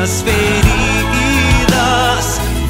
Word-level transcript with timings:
nossas 0.00 0.22
feridas. 0.22 0.40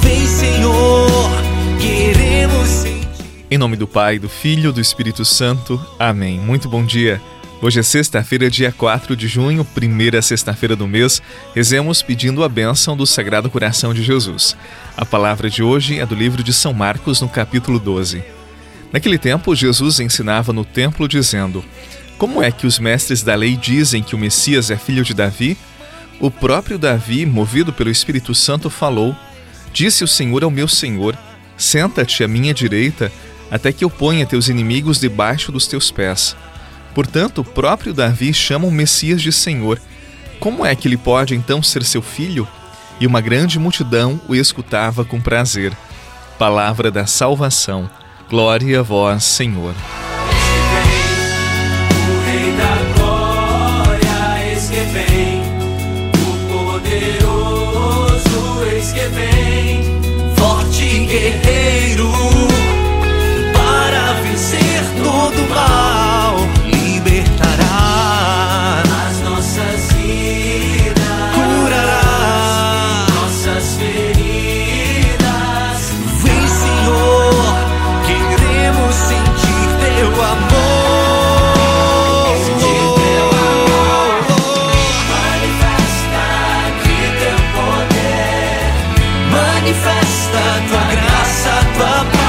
Vem, 0.00 0.26
Senhor, 0.26 1.30
queremos 1.78 2.66
sentir. 2.66 3.06
Em 3.50 3.58
nome 3.58 3.76
do 3.76 3.86
Pai, 3.86 4.18
do 4.18 4.30
Filho 4.30 4.70
e 4.70 4.72
do 4.72 4.80
Espírito 4.80 5.24
Santo. 5.26 5.78
Amém. 5.98 6.38
Muito 6.38 6.68
bom 6.70 6.82
dia. 6.84 7.20
Hoje 7.60 7.80
é 7.80 7.82
sexta-feira, 7.82 8.48
dia 8.48 8.72
4 8.72 9.16
de 9.16 9.26
junho, 9.26 9.64
primeira 9.64 10.22
sexta-feira 10.22 10.74
do 10.74 10.86
mês. 10.86 11.20
Rezemos 11.54 12.00
pedindo 12.02 12.42
a 12.44 12.48
bênção 12.48 12.96
do 12.96 13.06
Sagrado 13.06 13.50
Coração 13.50 13.92
de 13.92 14.02
Jesus. 14.02 14.56
A 14.96 15.04
palavra 15.04 15.50
de 15.50 15.62
hoje 15.62 15.98
é 15.98 16.06
do 16.06 16.14
livro 16.14 16.42
de 16.42 16.52
São 16.52 16.72
Marcos, 16.72 17.20
no 17.20 17.28
capítulo 17.28 17.78
12. 17.78 18.22
Naquele 18.90 19.18
tempo, 19.18 19.54
Jesus 19.54 20.00
ensinava 20.00 20.50
no 20.52 20.64
templo, 20.64 21.06
dizendo: 21.06 21.62
Como 22.16 22.42
é 22.42 22.50
que 22.50 22.66
os 22.66 22.78
mestres 22.78 23.22
da 23.22 23.34
lei 23.34 23.54
dizem 23.56 24.02
que 24.02 24.14
o 24.14 24.18
Messias 24.18 24.70
é 24.70 24.76
filho 24.76 25.04
de 25.04 25.12
Davi? 25.12 25.58
O 26.20 26.30
próprio 26.30 26.78
Davi, 26.78 27.24
movido 27.24 27.72
pelo 27.72 27.90
Espírito 27.90 28.34
Santo, 28.34 28.68
falou: 28.68 29.14
Disse 29.72 30.02
o 30.02 30.08
Senhor 30.08 30.42
ao 30.42 30.50
meu 30.50 30.66
Senhor: 30.66 31.16
Senta-te 31.56 32.24
à 32.24 32.28
minha 32.28 32.52
direita, 32.52 33.12
até 33.50 33.72
que 33.72 33.84
eu 33.84 33.90
ponha 33.90 34.26
teus 34.26 34.48
inimigos 34.48 34.98
debaixo 34.98 35.52
dos 35.52 35.66
teus 35.66 35.90
pés. 35.90 36.36
Portanto, 36.94 37.42
o 37.42 37.44
próprio 37.44 37.94
Davi 37.94 38.34
chama 38.34 38.66
o 38.66 38.72
Messias 38.72 39.22
de 39.22 39.32
Senhor. 39.32 39.80
Como 40.40 40.66
é 40.66 40.74
que 40.74 40.88
ele 40.88 40.96
pode 40.96 41.34
então 41.34 41.62
ser 41.62 41.84
seu 41.84 42.02
filho? 42.02 42.46
E 43.00 43.06
uma 43.06 43.20
grande 43.20 43.58
multidão 43.58 44.20
o 44.28 44.34
escutava 44.34 45.04
com 45.04 45.20
prazer. 45.20 45.72
Palavra 46.36 46.90
da 46.90 47.06
salvação. 47.06 47.88
Glória 48.28 48.80
a 48.80 48.82
vós, 48.82 49.22
Senhor. 49.22 49.74
Guerreiro, 61.08 62.12
para 63.54 64.12
vencer 64.22 64.84
todo 65.02 65.38
mal, 65.48 66.36
libertará 66.66 68.82
as 69.08 69.18
nossas 69.22 69.90
vidas, 69.94 71.34
curará 71.34 73.06
nossas 73.14 73.76
feridas. 73.78 75.78
Vem, 76.22 76.46
Senhor, 76.46 77.54
queremos 78.06 78.94
sentir 78.94 79.68
teu 79.80 80.12
amor. 80.24 80.68
Manifesta 89.30 89.97
manifesta 90.28 90.68
tua 90.68 90.94
graça, 90.94 91.50
tua 91.74 92.04
paz. 92.04 92.27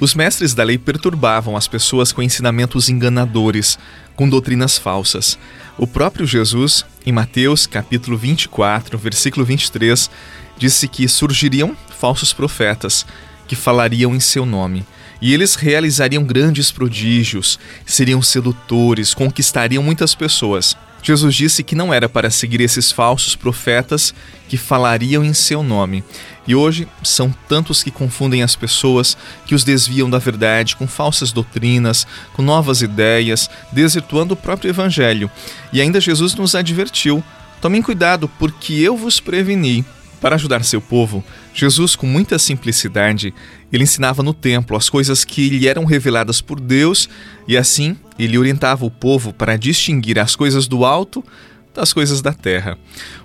Os 0.00 0.14
mestres 0.14 0.54
da 0.54 0.62
lei 0.62 0.78
perturbavam 0.78 1.56
as 1.56 1.66
pessoas 1.66 2.12
com 2.12 2.22
ensinamentos 2.22 2.88
enganadores, 2.88 3.76
com 4.14 4.28
doutrinas 4.28 4.78
falsas. 4.78 5.36
O 5.76 5.88
próprio 5.88 6.24
Jesus, 6.24 6.84
em 7.04 7.10
Mateus 7.10 7.66
capítulo 7.66 8.16
24, 8.16 8.96
versículo 8.96 9.44
23, 9.44 10.08
disse 10.56 10.86
que 10.86 11.08
surgiriam 11.08 11.76
falsos 11.88 12.32
profetas 12.32 13.04
que 13.48 13.56
falariam 13.56 14.14
em 14.14 14.20
seu 14.20 14.46
nome. 14.46 14.86
E 15.20 15.34
eles 15.34 15.56
realizariam 15.56 16.22
grandes 16.22 16.70
prodígios, 16.70 17.58
seriam 17.84 18.22
sedutores, 18.22 19.14
conquistariam 19.14 19.82
muitas 19.82 20.14
pessoas. 20.14 20.76
Jesus 21.02 21.34
disse 21.34 21.62
que 21.62 21.74
não 21.74 21.92
era 21.94 22.08
para 22.08 22.30
seguir 22.30 22.60
esses 22.60 22.90
falsos 22.90 23.36
profetas 23.36 24.14
que 24.48 24.56
falariam 24.56 25.24
em 25.24 25.32
seu 25.32 25.62
nome. 25.62 26.02
E 26.46 26.54
hoje 26.54 26.88
são 27.02 27.32
tantos 27.48 27.82
que 27.82 27.90
confundem 27.90 28.42
as 28.42 28.56
pessoas, 28.56 29.16
que 29.46 29.54
os 29.54 29.64
desviam 29.64 30.08
da 30.08 30.18
verdade 30.18 30.76
com 30.76 30.86
falsas 30.86 31.30
doutrinas, 31.30 32.06
com 32.32 32.42
novas 32.42 32.80
ideias, 32.80 33.50
desvirtuando 33.70 34.34
o 34.34 34.36
próprio 34.36 34.70
evangelho. 34.70 35.30
E 35.72 35.80
ainda 35.80 36.00
Jesus 36.00 36.34
nos 36.34 36.54
advertiu: 36.54 37.22
tomem 37.60 37.82
cuidado, 37.82 38.28
porque 38.38 38.74
eu 38.74 38.96
vos 38.96 39.20
preveni. 39.20 39.84
Para 40.20 40.34
ajudar 40.34 40.64
seu 40.64 40.80
povo, 40.80 41.24
Jesus, 41.54 41.94
com 41.94 42.06
muita 42.06 42.38
simplicidade, 42.38 43.32
ele 43.72 43.84
ensinava 43.84 44.22
no 44.22 44.34
templo 44.34 44.76
as 44.76 44.90
coisas 44.90 45.24
que 45.24 45.48
lhe 45.48 45.68
eram 45.68 45.84
reveladas 45.84 46.40
por 46.40 46.58
Deus 46.58 47.08
e 47.46 47.56
assim 47.56 47.96
ele 48.18 48.36
orientava 48.36 48.84
o 48.84 48.90
povo 48.90 49.32
para 49.32 49.56
distinguir 49.56 50.18
as 50.18 50.34
coisas 50.34 50.66
do 50.66 50.84
alto 50.84 51.24
das 51.72 51.92
coisas 51.92 52.20
da 52.20 52.32
terra. 52.32 52.76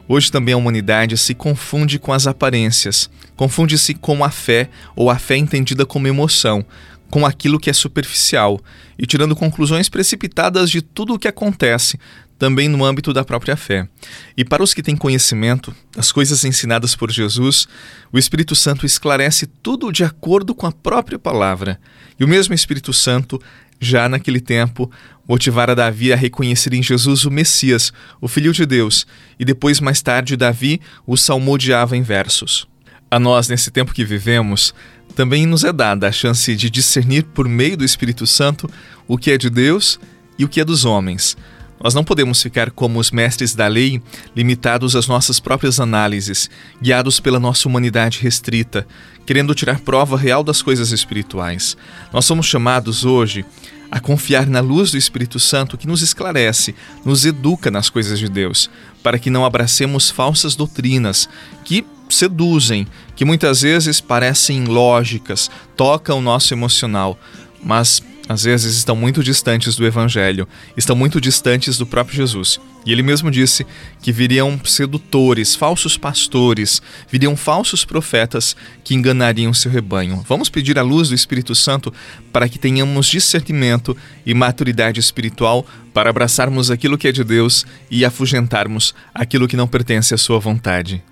Hoje 0.08 0.32
também 0.32 0.54
a 0.54 0.58
humanidade 0.58 1.18
se 1.18 1.34
confunde 1.34 1.98
com 1.98 2.14
as 2.14 2.28
aparências, 2.28 3.10
confunde-se 3.36 3.96
com 3.96 4.24
a 4.24 4.30
fé 4.30 4.70
ou 4.96 5.10
a 5.10 5.18
fé 5.18 5.36
entendida 5.36 5.88
como 5.88 6.08
emoção, 6.08 6.64
com 7.10 7.26
aquilo 7.26 7.60
que 7.60 7.70
é 7.70 7.74
superficial 7.74 8.60
e 8.98 9.08
tirando 9.08 9.36
conclusões 9.36 9.90
precipitadas 9.90 10.70
de 10.70 10.82
tudo 10.82 11.16
o 11.16 11.20
que 11.20 11.28
acontece, 11.28 12.00
também 12.44 12.68
no 12.68 12.84
âmbito 12.84 13.14
da 13.14 13.24
própria 13.24 13.56
fé. 13.56 13.88
E 14.36 14.44
para 14.44 14.62
os 14.62 14.74
que 14.74 14.84
têm 14.84 14.98
conhecimento 14.98 15.74
das 15.96 16.12
coisas 16.12 16.44
ensinadas 16.44 16.94
por 16.94 17.10
Jesus, 17.10 17.70
o 18.12 18.20
Espírito 18.20 18.54
Santo 18.54 18.86
esclarece 18.86 19.48
tudo 19.48 19.94
de 19.94 20.04
acordo 20.04 20.54
com 20.54 20.68
a 20.68 20.72
própria 20.74 21.18
palavra. 21.18 21.80
E 22.20 22.24
o 22.26 22.28
mesmo 22.28 22.54
Espírito 22.54 22.92
Santo, 22.92 23.42
já 23.80 24.10
naquele 24.10 24.42
tempo, 24.42 24.92
motivara 25.26 25.74
Davi 25.74 26.12
a 26.12 26.18
reconhecer 26.18 26.74
em 26.74 26.84
Jesus 26.84 27.24
o 27.24 27.32
Messias, 27.32 27.94
o 28.20 28.28
Filho 28.28 28.52
de 28.52 28.66
Deus, 28.66 29.08
e 29.40 29.46
depois, 29.46 29.80
mais 29.80 30.02
tarde, 30.02 30.36
Davi 30.36 30.82
o 31.08 31.16
salmodiava 31.16 31.96
em 31.96 32.02
versos. 32.02 32.68
A 33.10 33.18
nós, 33.18 33.48
nesse 33.48 33.72
tempo 33.72 33.94
que 33.94 34.04
vivemos, 34.04 34.76
também 35.16 35.46
nos 35.46 35.64
é 35.64 35.72
dada 35.72 36.10
a 36.10 36.12
chance 36.12 36.54
de 36.58 36.70
discernir 36.70 37.24
por 37.24 37.48
meio 37.48 37.78
do 37.78 37.86
Espírito 37.86 38.28
Santo 38.28 38.70
o 39.08 39.18
que 39.18 39.32
é 39.32 39.38
de 39.38 39.50
Deus 39.50 39.98
e 40.38 40.44
o 40.44 40.50
que 40.50 40.60
é 40.60 40.66
dos 40.66 40.84
homens. 40.84 41.38
Nós 41.84 41.94
não 41.94 42.04
podemos 42.04 42.42
ficar 42.42 42.72
como 42.72 42.98
os 42.98 43.12
mestres 43.12 43.54
da 43.54 43.68
lei, 43.68 44.02
limitados 44.34 44.96
às 44.96 45.06
nossas 45.06 45.42
próprias 45.42 45.82
análises, 45.82 46.50
guiados 46.82 47.20
pela 47.20 47.42
nossa 47.42 47.68
humanidade 47.68 48.22
restrita, 48.22 48.88
querendo 49.26 49.54
tirar 49.54 49.82
prova 49.82 50.18
real 50.18 50.46
das 50.46 50.62
coisas 50.62 50.92
espirituais. 50.92 51.76
Nós 52.14 52.24
somos 52.24 52.46
chamados 52.46 53.04
hoje 53.04 53.44
a 53.92 54.00
confiar 54.00 54.48
na 54.48 54.62
luz 54.62 54.92
do 54.92 54.98
Espírito 54.98 55.40
Santo 55.42 55.78
que 55.78 55.86
nos 55.86 56.02
esclarece, 56.02 56.74
nos 57.04 57.26
educa 57.26 57.70
nas 57.70 57.90
coisas 57.90 58.18
de 58.18 58.30
Deus, 58.30 58.70
para 59.04 59.20
que 59.20 59.30
não 59.30 59.44
abracemos 59.44 60.10
falsas 60.10 60.56
doutrinas 60.56 61.28
que 61.66 61.86
seduzem, 62.10 62.88
que 63.14 63.26
muitas 63.26 63.62
vezes 63.62 64.00
parecem 64.00 64.64
lógicas, 64.64 65.52
tocam 65.76 66.20
o 66.20 66.22
nosso 66.22 66.54
emocional, 66.54 67.20
mas 67.62 68.02
às 68.28 68.44
vezes 68.44 68.76
estão 68.76 68.96
muito 68.96 69.24
distantes 69.24 69.76
do 69.76 69.86
Evangelho, 69.86 70.48
estão 70.78 70.96
muito 70.96 71.20
distantes 71.20 71.78
do 71.78 71.86
próprio 71.86 72.16
Jesus. 72.16 72.60
E 72.86 72.92
ele 72.92 73.04
mesmo 73.04 73.32
disse 73.32 73.66
que 74.02 74.12
viriam 74.12 74.60
sedutores, 74.64 75.56
falsos 75.56 75.98
pastores, 75.98 76.82
viriam 77.10 77.36
falsos 77.36 77.86
profetas 77.86 78.56
que 78.84 78.94
enganariam 78.94 79.54
seu 79.54 79.72
rebanho. 79.72 80.24
Vamos 80.28 80.50
pedir 80.50 80.78
a 80.78 80.82
luz 80.82 81.10
do 81.10 81.16
Espírito 81.16 81.56
Santo 81.56 81.94
para 82.32 82.48
que 82.50 82.60
tenhamos 82.60 83.08
discernimento 83.08 83.96
e 84.26 84.34
maturidade 84.34 85.00
espiritual 85.00 85.66
para 85.94 86.10
abraçarmos 86.10 86.72
aquilo 86.72 86.98
que 86.98 87.08
é 87.08 87.12
de 87.12 87.24
Deus 87.24 87.66
e 87.90 88.04
afugentarmos 88.04 88.94
aquilo 89.14 89.48
que 89.48 89.58
não 89.58 89.68
pertence 89.68 90.14
à 90.14 90.18
sua 90.18 90.40
vontade. 90.40 91.04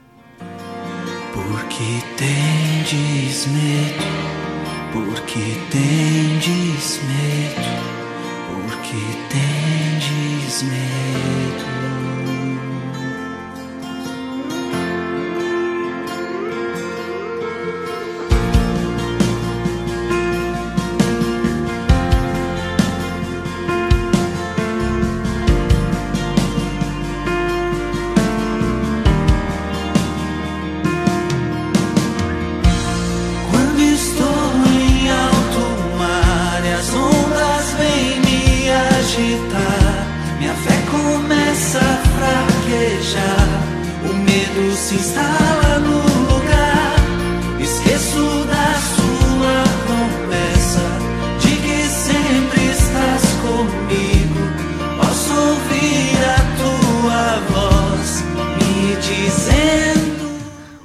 Porque 1.33 2.03
tendes 2.17 3.47
medo, 3.47 4.30
porque 4.93 5.57
tendes 5.69 7.01
medo, 7.07 7.81
porque 8.67 9.01
tendes 9.29 10.63
medo. 10.63 11.40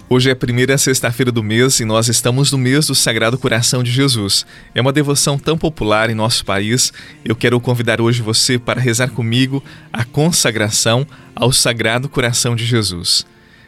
Hoje 0.09 0.29
é 0.29 0.33
a 0.33 0.37
primeira 0.37 0.79
sexta-feira 0.79 1.33
do 1.33 1.43
mês 1.43 1.81
e 1.81 1.85
nós 1.85 2.09
estamos 2.09 2.53
no 2.53 2.57
mês 2.57 2.87
do 2.87 2.95
Sagrado 2.95 3.37
Coração 3.37 3.83
de 3.83 3.91
Jesus. 3.91 4.47
É 4.73 4.81
uma 4.81 4.93
devoção 4.93 5.37
tão 5.37 5.59
popular 5.59 6.09
em 6.09 6.15
nosso 6.15 6.45
país. 6.45 6.93
Eu 7.25 7.35
quero 7.35 7.61
convidar 7.61 8.01
hoje 8.01 8.23
você 8.23 8.57
para 8.57 8.81
rezar 8.81 9.09
comigo 9.09 9.63
a 9.93 10.05
consagração 10.05 11.05
ao 11.35 11.53
Sagrado 11.53 12.09
Coração 12.09 12.55
de 12.55 12.65
Jesus. 12.65 13.27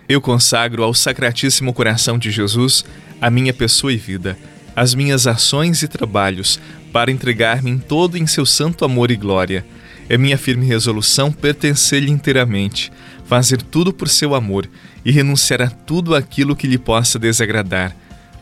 Eu 0.09 0.23
consagro 0.23 0.83
ao 0.83 0.95
Sacratíssimo 0.95 1.75
Coração 1.75 2.19
de 2.19 2.31
Jesus 2.31 2.83
a 3.21 3.29
minha 3.29 3.53
pessoa 3.53 3.93
e 3.93 3.99
vida, 3.99 4.39
as 4.75 4.95
minhas 4.95 5.27
ações 5.27 5.83
e 5.83 5.89
trabalhos, 5.89 6.59
para 6.91 7.11
entregar-me 7.11 7.71
em 7.71 7.79
todo 7.79 8.17
em 8.17 8.27
seu 8.27 8.47
santo 8.47 8.87
amor 8.87 9.11
e 9.11 9.17
glória. 9.17 9.67
É 10.09 10.17
minha 10.17 10.39
firme 10.39 10.65
resolução 10.65 11.31
pertencer-lhe 11.31 12.11
inteiramente, 12.11 12.91
fazer 13.27 13.61
tudo 13.61 13.93
por 13.93 14.09
seu 14.09 14.35
amor 14.35 14.67
e 15.05 15.13
renunciar 15.13 15.61
a 15.61 15.69
tudo 15.69 16.15
aquilo 16.15 16.57
que 16.57 16.67
lhe 16.67 16.79
possa 16.79 17.19
desagradar. 17.19 17.95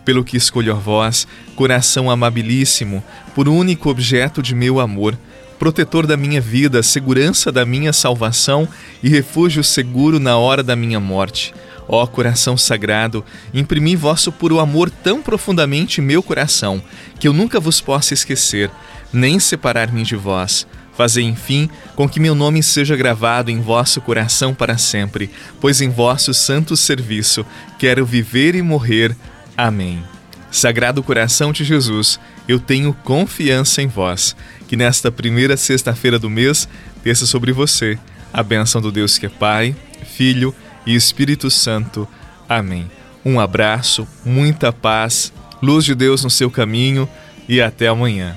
Pelo 0.04 0.22
que 0.22 0.36
escolho 0.36 0.72
a 0.72 0.76
vós, 0.76 1.26
coração 1.56 2.08
amabilíssimo, 2.08 3.02
por 3.34 3.48
único 3.48 3.90
objeto 3.90 4.40
de 4.40 4.54
meu 4.54 4.78
amor, 4.78 5.18
protetor 5.58 6.06
da 6.06 6.16
minha 6.16 6.40
vida, 6.40 6.82
segurança 6.82 7.50
da 7.50 7.64
minha 7.64 7.92
salvação 7.92 8.68
e 9.02 9.08
refúgio 9.08 9.64
seguro 9.64 10.18
na 10.18 10.36
hora 10.36 10.62
da 10.62 10.76
minha 10.76 11.00
morte. 11.00 11.54
Ó 11.88 12.04
coração 12.06 12.56
sagrado, 12.56 13.24
imprimi 13.54 13.94
vosso 13.94 14.32
puro 14.32 14.58
amor 14.58 14.90
tão 14.90 15.22
profundamente 15.22 16.00
em 16.00 16.04
meu 16.04 16.22
coração, 16.22 16.82
que 17.18 17.28
eu 17.28 17.32
nunca 17.32 17.60
vos 17.60 17.80
possa 17.80 18.12
esquecer, 18.12 18.70
nem 19.12 19.38
separar-me 19.38 20.02
de 20.02 20.16
vós. 20.16 20.66
Fazei, 20.96 21.24
enfim, 21.24 21.68
com 21.94 22.08
que 22.08 22.18
meu 22.18 22.34
nome 22.34 22.62
seja 22.62 22.96
gravado 22.96 23.50
em 23.50 23.60
vosso 23.60 24.00
coração 24.00 24.54
para 24.54 24.78
sempre, 24.78 25.30
pois 25.60 25.80
em 25.80 25.90
vosso 25.90 26.32
santo 26.32 26.76
serviço 26.76 27.44
quero 27.78 28.04
viver 28.04 28.54
e 28.54 28.62
morrer. 28.62 29.14
Amém. 29.56 30.02
Sagrado 30.50 31.02
coração 31.02 31.52
de 31.52 31.64
Jesus, 31.64 32.18
eu 32.48 32.58
tenho 32.58 32.92
confiança 32.92 33.82
em 33.82 33.86
vós. 33.86 34.36
Que 34.68 34.76
nesta 34.76 35.12
primeira 35.12 35.56
sexta-feira 35.56 36.18
do 36.18 36.28
mês 36.28 36.68
desça 37.04 37.26
sobre 37.26 37.52
você 37.52 37.98
a 38.32 38.42
bênção 38.42 38.80
do 38.80 38.92
Deus 38.92 39.16
que 39.18 39.26
é 39.26 39.28
Pai, 39.28 39.74
Filho 40.04 40.54
e 40.84 40.94
Espírito 40.94 41.50
Santo. 41.50 42.06
Amém. 42.48 42.90
Um 43.24 43.40
abraço, 43.40 44.06
muita 44.24 44.72
paz, 44.72 45.32
luz 45.62 45.84
de 45.84 45.94
Deus 45.94 46.22
no 46.22 46.30
seu 46.30 46.50
caminho 46.50 47.08
e 47.48 47.60
até 47.60 47.88
amanhã. 47.88 48.36